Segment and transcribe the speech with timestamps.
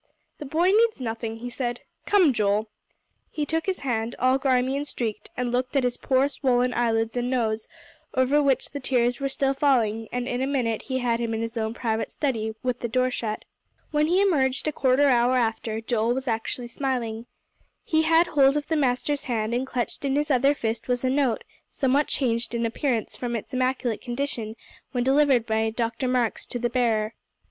[0.39, 1.81] "The boy needs nothing," he said.
[2.07, 2.71] "Come, Joel."
[3.29, 7.15] He took his hand, all grimy and streaked, and looked at his poor, swollen eyelids
[7.17, 7.67] and nose,
[8.15, 11.41] over which the tears were still falling, and in a minute he had him in
[11.41, 13.45] his own private study, with the door shut.
[13.91, 17.27] When he emerged a quarter hour after, Joel was actually smiling.
[17.83, 21.11] He had hold of the master's hand, and clutched in his other fist was a
[21.11, 24.55] note, somewhat changed in appearance from its immaculate condition
[24.93, 26.07] when delivered by Dr.
[26.07, 27.13] Marks to the bearer.